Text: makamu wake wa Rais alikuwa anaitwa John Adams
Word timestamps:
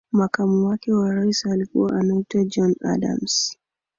makamu 0.11 0.65
wake 0.67 0.93
wa 0.93 1.13
Rais 1.13 1.45
alikuwa 1.45 1.99
anaitwa 1.99 2.43
John 2.43 2.75
Adams 2.81 3.57